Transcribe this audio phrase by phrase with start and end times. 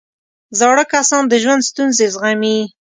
[0.59, 2.57] زاړه کسان د ژوند ستونزې زغمي